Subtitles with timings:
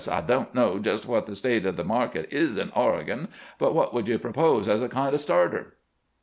[0.11, 3.27] I don't know just what the state of the market is in Oregon,
[3.59, 5.75] but what would you propose as a kind o' starter?"